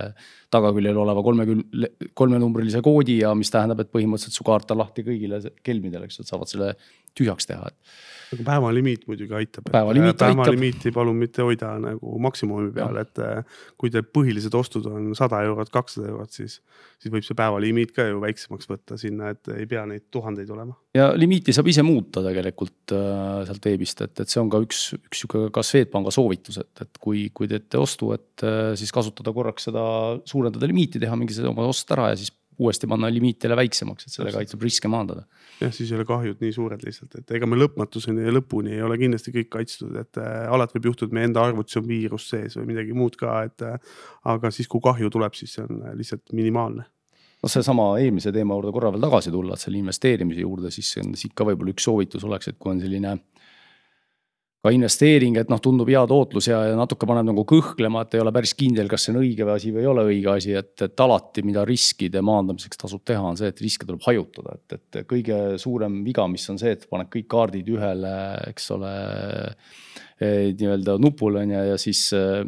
[0.55, 5.41] tagaküljel oleva kolmekümne, kolmenumbrilise koodi ja mis tähendab, et põhimõtteliselt su kaart on lahti kõigile
[5.65, 6.71] kelmidele, eks, et saavad selle
[7.17, 7.95] tühjaks teha, et
[8.33, 9.67] aga päevalimiit muidugi aitab.
[9.71, 10.37] päevalimiit aitab.
[10.39, 15.41] päevalimiiti palun mitte hoida nagu maksimumi peal, et äh, kui teil põhilised ostud on sada
[15.47, 16.59] eurot, kakssada eurot, siis,
[17.01, 20.77] siis võib see päevalimiit ka ju väiksemaks võtta sinna, et ei pea neid tuhandeid olema.
[20.97, 24.87] ja limiiti saab ise muuta tegelikult äh, sealt veebist, et, et see on ka üks,
[24.99, 29.33] üks sihuke ka Swedbanka soovitus, et, et kui, kui teete ostu, et äh, siis kasutada
[29.35, 29.85] korraks seda,
[30.27, 34.15] suurendada limiiti, teha mingi oma ost ära ja siis uuesti panna limiit jälle väiksemaks, et
[34.15, 35.25] sellega aitab riske maandada.
[35.61, 38.81] jah, siis ei ole kahjud nii suured lihtsalt, et ega me lõpmatuseni ja lõpuni ei
[38.85, 42.29] ole kindlasti kõik kaitstud, et äh, alati võib juhtuda, et meie enda arvutis on viirus
[42.31, 43.95] sees või midagi muud ka, et äh,.
[44.35, 46.85] aga siis, kui kahju tuleb, siis see on äh, lihtsalt minimaalne
[47.45, 51.35] noh, seesama eelmise teema juurde korra veel tagasi tulla, et selle investeerimise juurde, siis siit
[51.37, 53.17] ka võib-olla üks soovitus oleks, et kui on selline
[54.65, 58.23] ka investeering, et noh, tundub hea tootlus ja, ja natuke paneb nagu kõhklema, et ei
[58.23, 61.05] ole päris kindel, kas see on õige asi või ei ole õige asi, et, et
[61.05, 65.39] alati, mida riskide maandamiseks tasub teha, on see, et riske tuleb hajutada, et, et kõige
[65.61, 68.13] suurem viga, mis on see, et paned kõik kaardid ühele,
[68.49, 68.93] eks ole,
[70.17, 72.41] eh, nii-öelda nupule on ju, ja siis eh,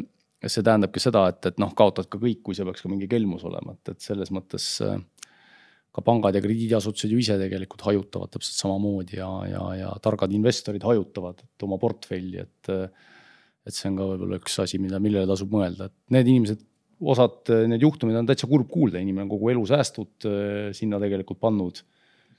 [0.46, 3.46] see tähendabki seda, et, et noh, kaotad ka kõik, kui see peaks ka mingi kelmus
[3.46, 4.98] olema, et, et selles mõttes äh,
[5.94, 10.84] ka pangad ja krediidiasutused ju ise tegelikult hajutavad täpselt samamoodi ja, ja, ja targad investorid
[10.84, 12.72] hajutavad oma portfelli, et.
[13.68, 16.60] et see on ka võib-olla üks asi, mida, millele tasub mõelda, et need inimesed,
[17.12, 20.28] osad, need juhtumid on täitsa kurb kuulda, inimene on kogu elu säästud
[20.78, 21.82] sinna tegelikult pannud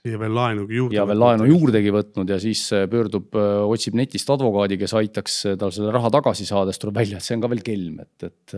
[0.07, 0.95] ja veel laenugi juurde.
[0.95, 5.39] ja veel laenu juurdegi võtnud ja siis äh, pöördub, äh, otsib netist advokaadi, kes aitaks
[5.49, 7.99] äh, tal selle raha tagasi saada, siis tuleb välja, et see on ka veel kelm,
[8.05, 8.55] et, et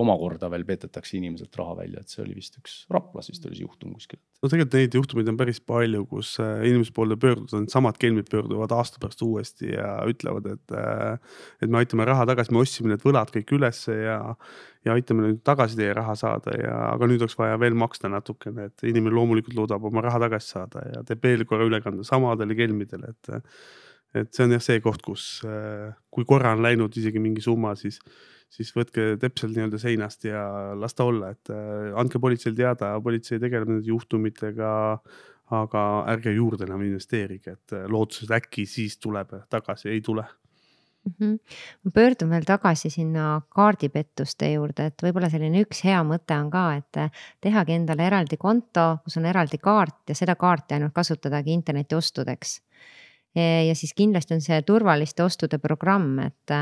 [0.00, 3.66] omakorda veel petetakse inimeselt raha välja, et see oli vist üks Raplas vist oli see
[3.66, 4.20] juhtum kuskil.
[4.38, 9.00] No tegelikult neid juhtumeid on päris palju, kus inimese poole pöörduda, needsamad kelmid pöörduvad aasta
[9.02, 10.74] pärast uuesti ja ütlevad, et,
[11.62, 14.18] et me aitame raha tagasi, me ostsime need võlad kõik ülesse ja
[14.86, 18.68] ja aitame nüüd tagasi teie raha saada ja, aga nüüd oleks vaja veel maksta natukene,
[18.70, 23.12] et inimene loomulikult loodab oma raha tagasi saada ja teeb veel korra ülekande samadele kelmidele,
[23.14, 23.52] et.
[24.16, 25.24] et see on jah see koht, kus,
[26.14, 27.98] kui korra on läinud isegi mingi summa, siis,
[28.52, 30.42] siis võtke teps sealt nii-öelda seinast ja
[30.78, 34.74] las ta olla, et äh, andke politseile teada, politsei tegeleb nende juhtumitega.
[35.48, 35.82] aga
[36.12, 40.26] ärge juurde enam investeerige, et äh, lootuses äkki siis tuleb tagasi, ei tule
[41.08, 41.14] mm.
[41.20, 41.92] -hmm.
[41.92, 47.20] pöördun veel tagasi sinna kaardipettuste juurde, et võib-olla selline üks hea mõte on ka, et
[47.40, 52.60] tehagi endale eraldi konto, kus on eraldi kaart ja seda kaarti ainult kasutadagi internetiostudeks
[53.38, 56.52] ja siis kindlasti on see turvaliste ostude programm, et,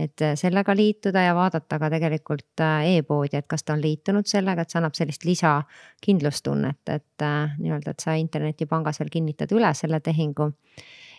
[0.00, 4.64] et sellega liituda ja vaadata ka tegelikult äh, e-poodi, et kas ta on liitunud sellega,
[4.64, 10.00] et see annab sellist lisakindlustunnet, et äh, nii-öelda, et sa internetipangas veel kinnitad üle selle
[10.04, 10.52] tehingu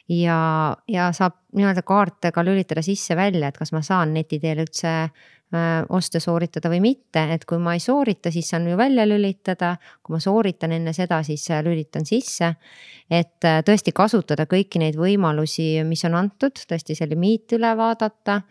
[0.10, 0.40] ja,
[0.88, 5.86] ja saab nii-öelda kaarte ka lülitada sisse-välja, et kas ma saan neti teel üldse äh,
[5.90, 9.76] oste sooritada või mitte, et kui ma ei soorita, siis saan ju välja lülitada.
[10.04, 12.56] kui ma sooritan enne seda, siis äh, lülitan sisse.
[13.10, 18.42] et äh, tõesti kasutada kõiki neid võimalusi, mis on antud, tõesti see limiit üle vaadata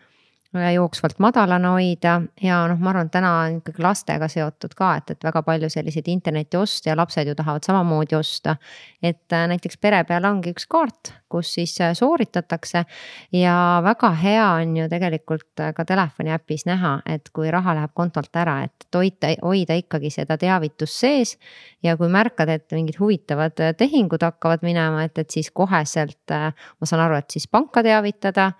[0.55, 5.15] jooksvalt madalana hoida ja noh, ma arvan, et täna on ikkagi lastega seotud ka, et,
[5.15, 8.55] et väga palju selliseid internetioste ja lapsed ju tahavad samamoodi osta.
[9.03, 12.85] et äh, näiteks pere peal ongi üks kaart, kus siis äh, sooritatakse
[13.33, 17.93] ja väga hea on ju tegelikult äh, ka telefoni äpis näha, et kui raha läheb
[17.93, 21.37] kontolt ära, et hoida, hoida ikkagi seda teavitust sees.
[21.83, 27.03] ja kui märkad, et mingid huvitavad tehingud hakkavad minema, et, et siis koheselt ma saan
[27.03, 28.51] aru, et siis panka teavitada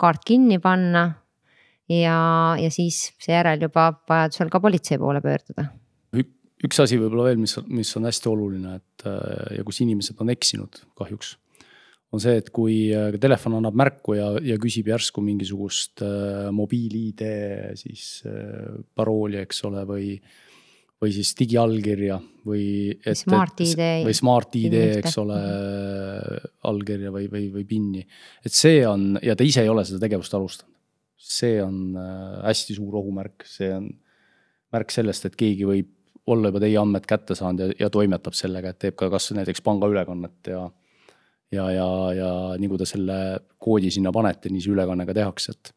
[0.00, 1.04] kaart kinni panna
[1.90, 2.16] ja,
[2.60, 5.68] ja siis seejärel juba vajadusel ka politsei poole pöörduda.
[6.62, 10.30] üks asi võib-olla veel, mis, mis on hästi oluline, et äh, ja kus inimesed on
[10.30, 11.36] eksinud kahjuks.
[12.12, 17.24] on see, et kui äh, telefon annab märku ja, ja küsib järsku mingisugust äh, mobiil-ID
[17.80, 20.14] siis äh, parooli, eks ole, või
[21.02, 22.64] või siis digiallkirja või.
[23.02, 24.04] Smart-ID.
[24.06, 25.38] või Smart-ID, eks ole,
[26.68, 28.04] allkirja või, või, või PIN-i.
[28.44, 30.70] et see on ja ta ise ei ole seda tegevust alustanud.
[31.22, 33.88] see on äh, hästi suur ohumärk, see on
[34.72, 35.90] märk sellest, et keegi võib
[36.32, 39.62] olla juba teie andmed kätte saanud ja, ja toimetab sellega, et teeb ka kas näiteks
[39.66, 40.64] pangaülekannet ja.
[41.54, 43.18] ja, ja, ja nii kui ta selle
[43.58, 45.74] koodi sinna panete, nii see ülekanne ka tehakse, et,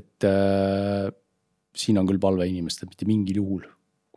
[0.00, 1.08] et äh,
[1.76, 3.68] siin on küll palve inimestele, mitte mingil juhul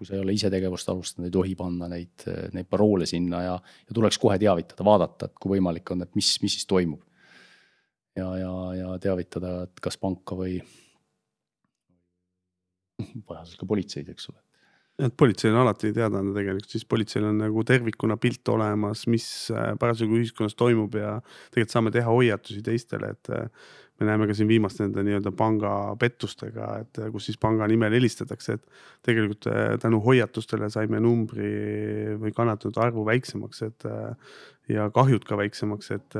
[0.03, 3.55] kui sa ei ole ise tegevust alustanud, ei tohi panna neid, neid paroole sinna ja,
[3.87, 7.01] ja tuleks kohe teavitada, vaadata, et kui võimalik on, et mis, mis siis toimub.
[8.19, 10.59] ja, ja, ja teavitada, et kas panka või
[13.29, 14.43] vajadusel ka politseid, eks ole
[15.01, 19.25] et politseil on alati teada anda tegelikult, siis politseil on nagu tervikuna pilt olemas, mis
[19.53, 21.15] äh, parasjagu ühiskonnas toimub ja
[21.49, 23.71] tegelikult saame teha hoiatusi teistele, et äh,
[24.03, 28.57] me näeme ka siin viimast nende nii-öelda pangapettustega, et äh, kus siis panga nimel helistatakse,
[28.57, 31.51] et tegelikult äh, tänu hoiatustele saime numbri
[32.21, 34.33] või kannatanute arvu väiksemaks, et äh,
[34.71, 36.17] ja kahjud ka väiksemaks, et,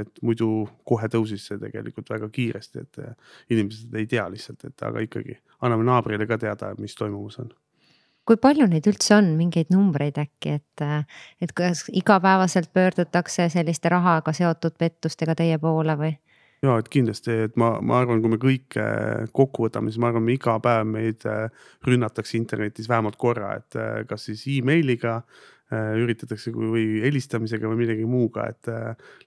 [0.00, 0.50] et muidu
[0.88, 3.00] kohe tõusis see tegelikult väga kiiresti, et
[3.52, 7.50] inimesed ei tea lihtsalt, et aga ikkagi anname naabrile ka teada, mis toimumas on
[8.28, 10.82] kui palju neid üldse on, mingeid numbreid äkki, et,
[11.40, 16.10] et kas igapäevaselt pöördutakse selliste rahaga seotud pettustega teie poole või?
[16.64, 18.86] Ja et kindlasti, et ma, ma arvan, kui me kõike
[19.36, 21.46] kokku võtame, siis ma arvan, iga päev meid äh,
[21.86, 28.06] rünnatakse internetis vähemalt korra, et äh, kas siis emailiga äh, üritatakse või helistamisega või millegi
[28.10, 28.70] muuga, et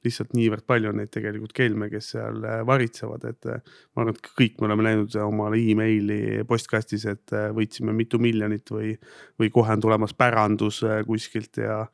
[0.04, 4.60] lihtsalt niivõrd palju on neid tegelikult kelme, kes seal varitsevad, et ma arvan, et kõik
[4.60, 8.96] me oleme näinud omale emaili postkastis, et võitsime mitu miljonit või,
[9.40, 11.86] või kohe on tulemas pärandus kuskilt ja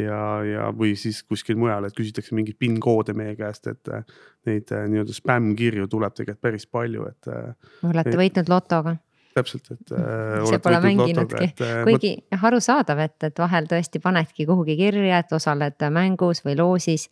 [0.00, 4.04] ja, ja, või siis kuskil mujal, et küsitakse mingeid PIN koode meie käest, et äh,
[4.48, 7.30] neid äh, nii-öelda spämmkirju tuleb tegelikult päris palju, et.
[7.30, 8.96] Äh, olete võitnud lotoga?
[9.34, 10.44] täpselt, et äh,.
[10.50, 15.88] see pole mänginudki, kuigi jah, arusaadav, et, et vahel tõesti panedki kuhugi kirja, et osaled
[15.94, 17.08] mängus või loosis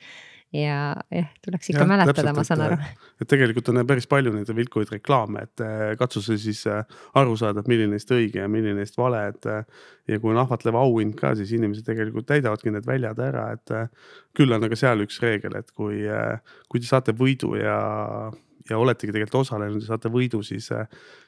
[0.53, 0.79] ja
[1.11, 2.77] jah, tuleks ikka ja, mäletada, ma saan aru.
[3.23, 6.83] et tegelikult on päris palju neid vilkuvaid reklaame, et äh, katsu sa siis äh,
[7.19, 9.49] aru saada, et milline neist õige ja milline neist vale, et.
[9.49, 13.71] Äh, ja kui on ahvatlev auhind ka, siis inimesed tegelikult täidavadki need väljad ära, et
[14.35, 16.01] küll on aga seal üks reegel, et kui,
[16.67, 17.77] kui te saate võidu ja
[18.71, 20.69] ja oletegi tegelikult osalenud ja saate võidu, siis,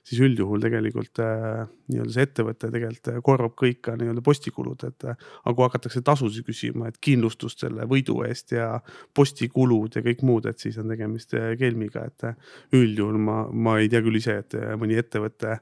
[0.06, 5.08] siis üldjuhul tegelikult äh, nii-öelda see ettevõte tegelikult äh, korvab kõik ka nii-öelda postikulud, et.
[5.08, 8.68] Äh, aga kui hakatakse tasusid küsima, et kindlustust selle võidu eest ja
[9.16, 14.02] postikulud ja kõik muud, et siis on tegemist kelmiga, et üldjuhul ma, ma ei tea
[14.04, 15.58] küll ise, et mõni ettevõte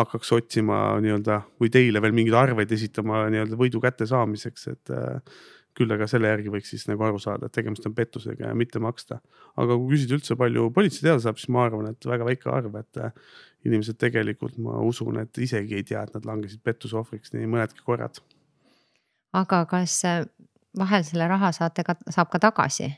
[0.00, 4.92] hakkaks otsima nii-öelda või teile veel mingeid arveid esitama nii-öelda võidu kättesaamiseks, et
[5.78, 8.82] küll aga selle järgi võiks siis nagu aru saada, et tegemist on pettusega ja mitte
[8.82, 9.20] maksta.
[9.56, 12.76] aga kui küsida üldse, palju politsei teada saab, siis ma arvan, et väga väike arv,
[12.80, 13.12] et äh,
[13.68, 17.84] inimesed tegelikult, ma usun, et isegi ei tea, et nad langesid pettuse ohvriks nii mõnedki
[17.86, 18.22] korrad.
[19.36, 20.24] aga kas äh,
[20.78, 22.90] vahel selle raha saate ka, saab ka tagasi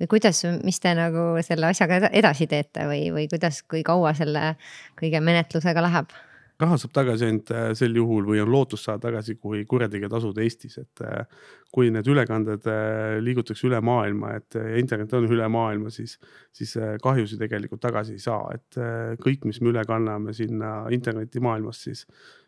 [0.00, 4.54] või kuidas, mis te nagu selle asjaga edasi teete või, või kuidas, kui kaua selle
[4.98, 6.16] kõige menetlusega läheb?
[6.60, 10.38] Raha saab tagasi ainult äh, sel juhul või on lootus saada tagasi, kui kurjategija tasud
[10.40, 11.26] Eestis, et äh,
[11.74, 16.16] kui need ülekanded äh, liigutakse üle maailma, et internet on üle maailma, siis,
[16.56, 18.80] siis kahjusid tegelikult tagasi ei saa, et
[19.22, 22.06] kõik, mis me üle kanname sinna internetimaailmas, siis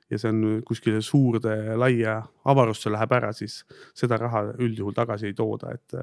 [0.09, 3.61] ja see on kuskile suurde laia avarusse läheb ära, siis
[3.97, 5.99] seda raha üldjuhul tagasi ei tooda, et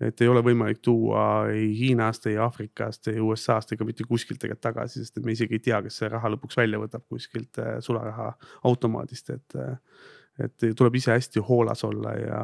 [0.00, 4.64] et ei ole võimalik tuua ei Hiinast, ei Aafrikast, ei USA-st ega mitte kuskilt tegelikult
[4.68, 7.78] tagasi, sest et me isegi ei tea, kes see raha lõpuks välja võtab kuskilt äh,
[7.84, 8.32] sularaha
[8.64, 9.58] automaadist, et.
[9.60, 12.40] Äh, et tuleb ise hästi hoolas olla ja,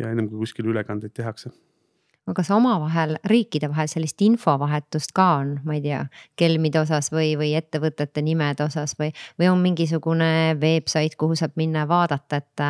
[0.00, 1.50] ja ennem kui kuskil ülekandeid tehakse
[2.28, 6.02] aga kas omavahel, riikide vahel sellist infovahetust ka on, ma ei tea,
[6.40, 11.84] kelmide osas või, või ettevõtete nimede osas või, või on mingisugune veebsait, kuhu saab minna
[11.84, 12.66] ja vaadata, et.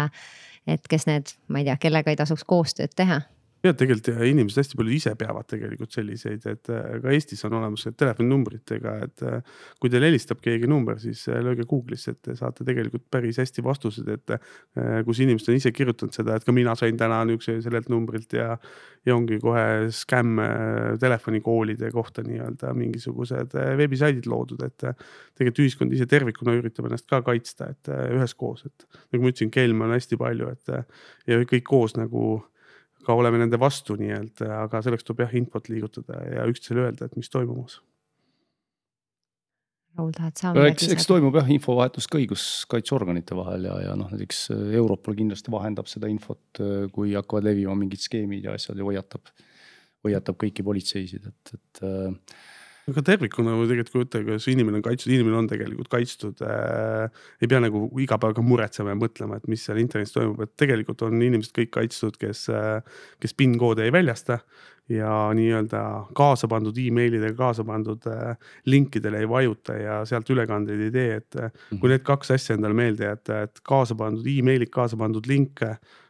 [0.74, 3.22] et kes need, ma ei tea, kellega ei tasuks koostööd teha
[3.64, 7.86] ja tegelikult inimesed hästi palju ise peavad tegelikult selliseid, et äh, ka Eestis on olemas
[7.98, 12.66] telefoninumbritega, et äh, kui teil helistab keegi number, siis äh, lööge Google'isse, et te saate
[12.66, 14.34] tegelikult päris hästi vastused, et
[15.06, 18.54] kus inimesed on ise kirjutanud seda, et ka mina sain täna niisuguse sellelt numbrilt ja
[19.06, 20.40] ja ongi kohe skämm
[21.00, 27.70] telefonikoolide kohta nii-öelda mingisugused veebisaidid loodud, et tegelikult ühiskond ise tervikuna üritab ennast ka kaitsta,
[27.72, 30.74] et üheskoos, et nagu ma ütlesin, kelme on hästi palju, et
[31.30, 32.36] ja kõik koos nagu
[33.08, 37.16] ka oleme nende vastu nii-öelda, aga selleks tuleb jah infot liigutada ja üksteisele öelda, et
[37.16, 37.78] mis toimumas.
[39.98, 40.94] Raul, tahad sa midagi lisada?
[40.94, 45.88] eks toimub jah infovahetus ka õiguskaitseorganite vahel ja, ja noh, näiteks äh, Europol kindlasti vahendab
[45.90, 49.32] seda infot, äh, kui hakkavad levima mingid skeemid ja asjad ja hoiatab,
[50.06, 52.36] hoiatab kõiki politseisid, et, et äh,
[52.88, 57.20] aga tervikuna või tegelikult kui võtta, kas inimene on kaitstud, inimene on tegelikult kaitstud äh,.
[57.42, 60.54] ei pea nagu iga päev ka muretsema ja mõtlema, et mis seal internetis toimub, et
[60.60, 64.40] tegelikult on inimesed kõik kaitstud, kes äh,, kes PIN koode ei väljasta.
[64.88, 65.80] ja nii-öelda
[66.16, 71.36] kaasa pandud emailidega kaasa pandud äh, linkidele ei vajuta ja sealt ülekandeid ei tee, et
[71.36, 71.90] äh, kui mhm.
[71.92, 75.60] need kaks asja endale meelde jätta, et kaasa pandud emailid, kaasa pandud link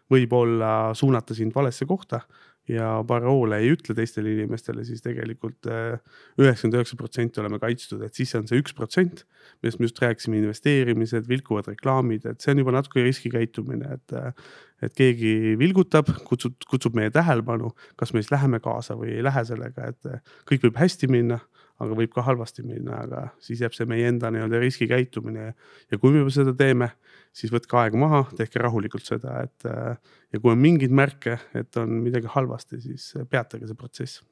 [0.08, 2.22] võib-olla suunata sind valesse kohta
[2.68, 5.98] ja paroole ei ütle teistele inimestele, siis tegelikult äh,
[6.40, 9.24] üheksakümmend üheksa protsenti oleme kaitstud, et siis on see üks protsent,
[9.62, 14.16] millest me just rääkisime, investeerimised, vilkuvad reklaamid, et see on juba natuke riskikäitumine, et.
[14.16, 14.32] Äh,
[14.78, 19.42] et keegi vilgutab, kutsub, kutsub meie tähelepanu, kas me siis läheme kaasa või ei lähe
[19.42, 21.40] sellega, et äh, kõik võib hästi minna
[21.78, 25.52] aga võib ka halvasti minna, aga siis jääb see meie enda nii-öelda riskikäitumine.
[25.90, 26.90] ja kui me juba seda teeme,
[27.34, 32.00] siis võtke aeg maha, tehke rahulikult seda, et ja kui on mingeid märke, et on
[32.02, 34.22] midagi halvasti, siis peatage see protsess.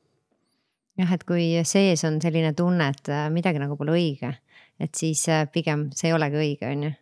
[0.99, 4.35] jah, et kui sees on selline tunne, et midagi nagu pole õige,
[4.81, 6.95] et siis pigem see ei olegi õige, on ju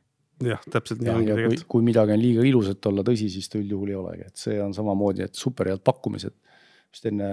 [0.43, 1.67] jah, täpselt nii ja, ongi tegelikult.
[1.71, 4.61] kui midagi on liiga ilus, et olla tõsi, siis ta üldjuhul ei olegi, et see
[4.61, 6.35] on samamoodi, et super head pakkumised.
[6.93, 7.31] just enne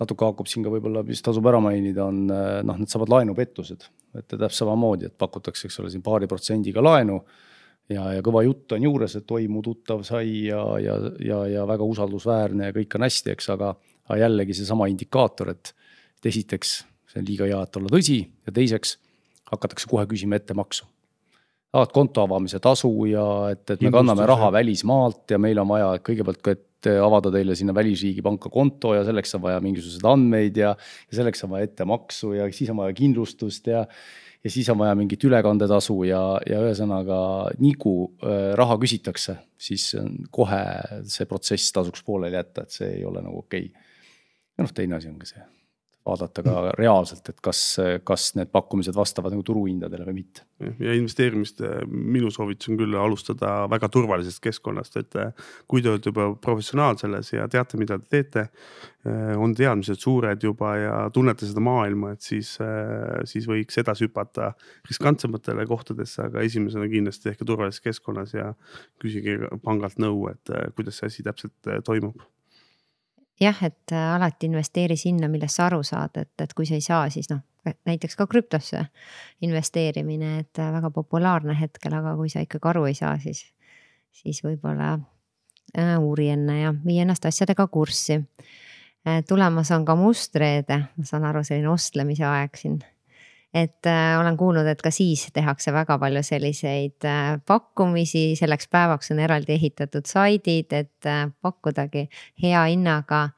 [0.00, 3.88] natuke haakub siin ka võib-olla, mis tasub ära mainida, on noh, needsamad laenupettused.
[4.14, 7.20] et täpselt samamoodi, et pakutakse, eks ole, siin paari protsendiga laenu.
[7.88, 11.66] ja, ja kõva jutt on juures, et oi, mu tuttav sai ja, ja, ja, ja
[11.68, 13.74] väga usaldusväärne ja kõik on hästi, eks, aga,
[14.08, 15.74] aga jällegi seesama indikaator, et,
[16.18, 16.74] et esiteks
[17.14, 18.96] see on liiga hea, et olla tõsi ja teiseks
[19.52, 20.88] hakatakse kohe küsima ettemaksu
[21.74, 25.88] tahad konto avamise tasu ja et, et me kanname raha välismaalt ja meil on vaja
[26.06, 30.74] kõigepealt, et avada teile sinna välisriigi panka konto ja selleks on vaja mingisuguseid andmeid ja,
[31.08, 33.86] ja selleks on vaja ettemaksu ja siis on vaja kindlustust ja
[34.44, 37.18] ja siis on vaja mingit ülekandetasu ja, ja ühesõnaga
[37.56, 39.88] nii kui äh, raha küsitakse, siis
[40.34, 40.62] kohe
[41.08, 43.70] see protsess tasuks pooleli jätta, et see ei ole nagu okei.
[43.70, 43.92] Okay..
[44.58, 45.44] ja noh, teine asi on ka see
[46.04, 47.60] vaadata ka reaalselt, et kas,
[48.04, 50.44] kas need pakkumised vastavad nagu turuhindadele või mitte.
[50.60, 55.90] ja investeerimist eh, minu soovitus on küll alustada väga turvalisest keskkonnast, et eh, kui te
[55.90, 58.46] olete juba professionaal selles ja teate, mida te teete.
[59.04, 62.54] Eh, on teadmised suured juba ja tunnete seda maailma, et siis,
[63.28, 64.52] siis võiks edasi hüpata
[64.88, 68.52] riskantsematele kohtadesse, aga esimesena kindlasti tehke turvalises keskkonnas ja
[69.02, 72.24] küsige pangalt nõu, et kuidas see asi täpselt toimub
[73.40, 76.84] jah, et äh, alati investeeri sinna, millest sa aru saad, et, et kui sa ei
[76.84, 77.42] saa, siis noh,
[77.88, 78.84] näiteks ka krüptosse
[79.46, 83.46] investeerimine, et äh, väga populaarne hetkel, aga kui sa ikkagi aru ei saa, siis,
[84.14, 88.22] siis võib-olla äh, uuri enne ja vii ennast asjadega kurssi.
[89.28, 92.78] tulemas on ka mustreede, ma saan aru, selline ostlemise aeg siin
[93.54, 99.12] et äh, olen kuulnud, et ka siis tehakse väga palju selliseid äh, pakkumisi, selleks päevaks
[99.14, 102.08] on eraldi ehitatud saidid, et äh, pakkudagi
[102.42, 103.28] hea hinnaga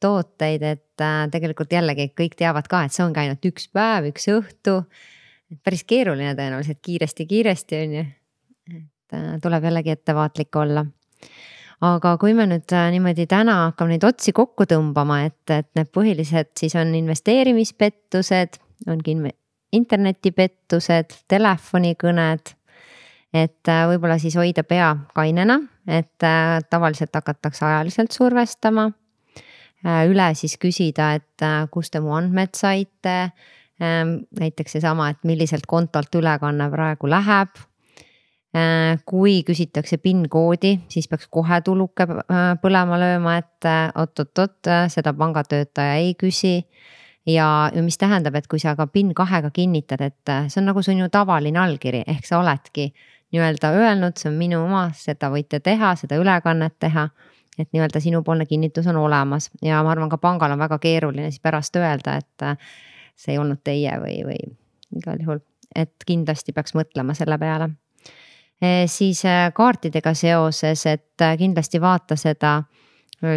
[0.00, 4.30] tooteid, et äh, tegelikult jällegi kõik teavad ka, et see ongi ainult üks päev, üks
[4.32, 4.80] õhtu.
[5.64, 8.04] päris keeruline tõenäoliselt kiiresti-kiiresti on ju.
[8.78, 10.86] et äh, tuleb jällegi ettevaatlik olla
[11.80, 15.92] aga kui me nüüd äh, niimoodi täna hakkame neid otsi kokku tõmbama, et, et need
[15.92, 19.16] põhilised siis on investeerimispettused, ongi
[19.72, 22.56] internetipettused, telefonikõned.
[23.30, 28.90] et äh, võib-olla siis hoida pea kainena, et äh, tavaliselt hakatakse ajaliselt survestama.
[29.80, 31.42] üle siis küsida, et
[31.72, 33.32] kust te mu andmed saite.
[33.80, 37.56] Ähm, näiteks seesama, et milliselt kontolt ülekanne praegu läheb
[38.50, 44.66] Äh, kui küsitakse PIN koodi, siis peaks kohe tuluke äh, põlema lööma, et äh, oot-oot-oot,
[44.90, 46.56] seda pangatöötaja ei küsi.
[47.26, 50.82] Ja, ja mis tähendab, et kui sa ka PIN kahega kinnitad, et see on nagu
[50.82, 52.90] sinu tavaline allkiri, ehk sa oledki
[53.32, 57.08] nii-öelda öelnud, see on minu oma, seda võite teha, seda ülekannet teha.
[57.58, 61.42] et nii-öelda sinupoolne kinnitus on olemas ja ma arvan, ka pangal on väga keeruline siis
[61.44, 62.64] pärast öelda, et
[63.16, 64.38] see ei olnud teie või, või
[64.96, 65.42] igal juhul,
[65.76, 67.68] et kindlasti peaks mõtlema selle peale
[68.60, 72.58] Eh, siis eh, kaartidega seoses, et kindlasti vaata seda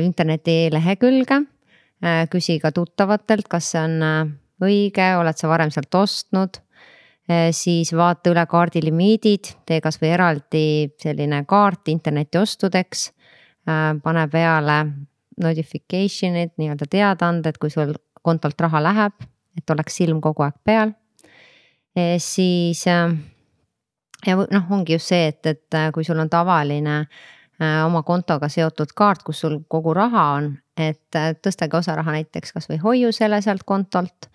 [0.04, 1.42] interneti lehekülge.
[2.30, 4.02] Küsi ka tuttavatelt, kas see on
[4.64, 6.60] õige, oled sa varem sealt ostnud.
[7.56, 13.12] siis vaata üle kaardi limiidid, tee kasvõi eraldi selline kaart internetiostudeks.
[14.04, 14.78] pane peale
[15.40, 19.14] notification'id, nii-öelda teadaanded, kui sul kontolt raha läheb,
[19.58, 20.92] et oleks silm kogu aeg peal.
[22.20, 22.86] siis
[24.28, 28.50] ja noh, ongi just see, et, et äh, kui sul on tavaline äh, oma kontoga
[28.52, 33.42] seotud kaart, kus sul kogu raha on, et äh, tõstage osa raha näiteks kasvõi hoiusele
[33.42, 34.30] sealt kontolt.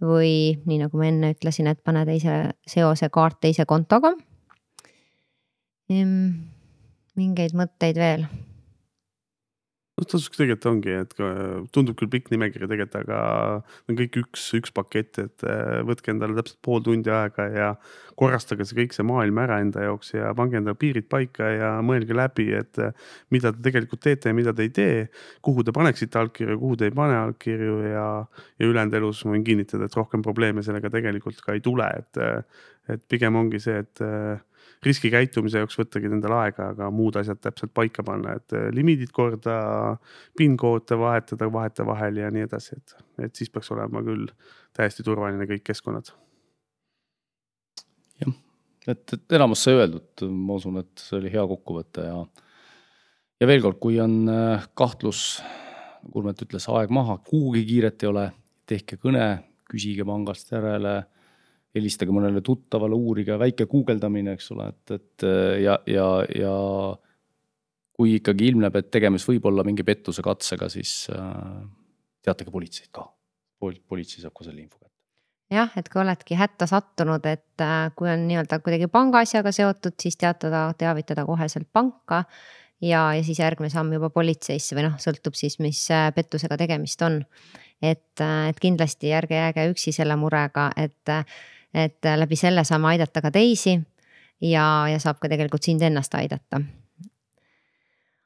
[0.00, 4.14] või nii nagu ma enne ütlesin, et pane teise seose kaart teise kontoga.
[5.90, 8.24] mingeid mõtteid veel
[10.00, 11.12] noh, tasuks tegelikult ongi, et
[11.74, 13.20] tundub küll pikk nimekiri tegelikult, aga
[13.90, 17.68] on kõik üks, üks pakett, et äh, võtke endale täpselt pool tundi aega ja
[18.20, 22.16] korrastage see kõik see maailm ära enda jaoks ja pange endale piirid paika ja mõelge
[22.16, 22.92] läbi, et äh,
[23.34, 25.06] mida te tegelikult teete ja mida te ei tee.
[25.44, 28.08] kuhu te paneksite allkirju, kuhu te ei pane allkirju ja,
[28.58, 32.20] ja ülejäänud elus ma võin kinnitada, et rohkem probleeme sellega tegelikult ka ei tule, et,
[32.20, 34.04] äh, et pigem ongi see, et
[34.86, 39.56] riskikäitumise jaoks võttagi endale aega, aga muud asjad täpselt paika panna, et eh, limiidid korda,
[40.38, 44.30] PIN-koode vahetada vahetevahel ja nii edasi, et, et siis peaks olema küll
[44.76, 46.12] täiesti turvaline kõik keskkonnad.
[48.24, 48.34] jah,
[48.88, 52.24] et, et enamus sai öeldud, ma usun, et see oli hea kokkuvõte ja
[53.40, 55.40] ja veel kord, kui on eh, kahtlus,
[56.00, 58.26] nagu Urmet ütles, aeg maha, kuhugi kiiret ei ole,
[58.68, 59.26] tehke kõne,
[59.68, 61.02] küsige pangast järele
[61.74, 65.26] helistage mõnele tuttavale, uurige, väike guugeldamine, eks ole, et, et
[65.62, 66.54] ja, ja, ja
[68.00, 71.58] kui ikkagi ilmneb, et tegemist võib olla mingi pettuse katsega, siis äh,
[72.24, 73.04] teatage politseid ka.
[73.60, 74.96] politsei saab ka selle info kätte.
[75.52, 80.16] jah, et kui oledki hätta sattunud, et äh, kui on nii-öelda kuidagi pangaasjaga seotud, siis
[80.16, 82.22] teatada, teavitada koheselt panka
[82.80, 87.04] ja, ja siis järgmine samm juba politseisse või noh, sõltub siis, mis äh, pettusega tegemist
[87.04, 87.20] on.
[87.82, 91.16] et, äh, et kindlasti ärge jääge üksi selle murega, et
[91.74, 93.78] et äh, läbi selle saame aidata ka teisi
[94.40, 96.60] ja, ja saab ka tegelikult sind ennast aidata.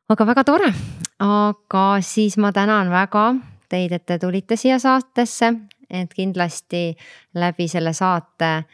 [0.09, 0.71] aga väga tore,
[1.19, 3.35] aga siis ma tänan väga
[3.69, 5.53] teid, et te tulite siia saatesse,
[5.91, 6.95] et kindlasti
[7.35, 8.65] läbi selle saate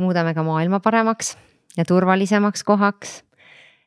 [0.00, 1.36] muudame ka maailma paremaks
[1.76, 3.22] ja turvalisemaks kohaks.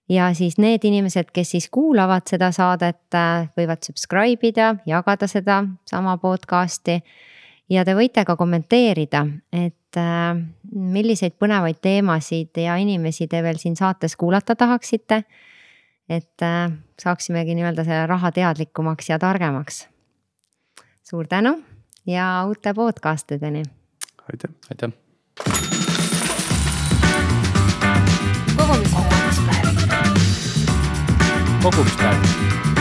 [0.09, 5.63] ja siis need inimesed, kes siis kuulavad seda saadet, äh, võivad subscribe ida, jagada seda
[5.85, 7.01] sama podcast'i
[7.69, 10.33] ja te võite ka kommenteerida, et äh,
[10.73, 15.23] milliseid põnevaid teemasid ja inimesi te veel siin saates kuulata tahaksite.
[16.09, 19.87] et äh, saaksimegi nii-öelda selle raha teadlikumaks ja targemaks.
[21.03, 21.59] suur tänu
[22.05, 23.63] ja uute podcast ideni.
[24.31, 24.51] aitäh.
[24.69, 24.91] aitäh.
[28.57, 29.75] kogumispäev.
[31.63, 32.78] kogumispäev